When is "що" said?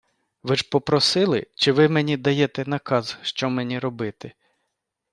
3.21-3.49